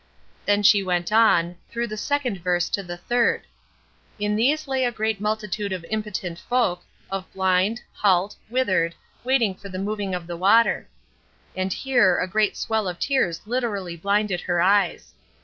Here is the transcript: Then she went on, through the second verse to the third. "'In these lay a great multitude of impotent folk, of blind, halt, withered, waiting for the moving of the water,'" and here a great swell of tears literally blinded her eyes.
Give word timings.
Then 0.47 0.63
she 0.63 0.81
went 0.83 1.11
on, 1.11 1.57
through 1.69 1.85
the 1.85 1.95
second 1.95 2.39
verse 2.39 2.69
to 2.69 2.81
the 2.81 2.97
third. 2.97 3.43
"'In 4.17 4.35
these 4.35 4.67
lay 4.67 4.83
a 4.83 4.91
great 4.91 5.21
multitude 5.21 5.71
of 5.71 5.85
impotent 5.91 6.39
folk, 6.39 6.81
of 7.11 7.31
blind, 7.33 7.81
halt, 7.93 8.35
withered, 8.49 8.95
waiting 9.23 9.53
for 9.53 9.69
the 9.69 9.77
moving 9.77 10.15
of 10.15 10.25
the 10.25 10.37
water,'" 10.37 10.89
and 11.55 11.71
here 11.71 12.17
a 12.17 12.27
great 12.27 12.57
swell 12.57 12.87
of 12.87 12.97
tears 12.97 13.41
literally 13.45 13.95
blinded 13.95 14.41
her 14.41 14.59
eyes. 14.59 15.13